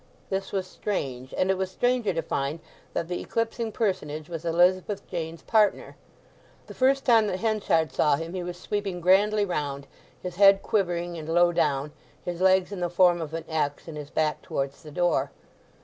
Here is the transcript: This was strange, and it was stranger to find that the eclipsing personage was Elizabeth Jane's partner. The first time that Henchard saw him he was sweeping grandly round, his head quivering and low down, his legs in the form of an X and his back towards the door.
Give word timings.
This 0.31 0.51
was 0.51 0.65
strange, 0.65 1.31
and 1.37 1.51
it 1.51 1.59
was 1.59 1.69
stranger 1.69 2.11
to 2.11 2.23
find 2.23 2.59
that 2.95 3.07
the 3.07 3.21
eclipsing 3.21 3.71
personage 3.71 4.29
was 4.29 4.43
Elizabeth 4.45 5.05
Jane's 5.05 5.43
partner. 5.43 5.95
The 6.65 6.73
first 6.73 7.05
time 7.05 7.27
that 7.27 7.41
Henchard 7.41 7.91
saw 7.91 8.15
him 8.15 8.33
he 8.33 8.41
was 8.41 8.57
sweeping 8.57 8.99
grandly 8.99 9.45
round, 9.45 9.85
his 10.19 10.37
head 10.37 10.63
quivering 10.63 11.19
and 11.19 11.29
low 11.29 11.51
down, 11.51 11.91
his 12.25 12.41
legs 12.41 12.71
in 12.71 12.79
the 12.79 12.89
form 12.89 13.21
of 13.21 13.35
an 13.35 13.45
X 13.47 13.87
and 13.87 13.95
his 13.95 14.09
back 14.09 14.41
towards 14.41 14.81
the 14.81 14.89
door. 14.89 15.29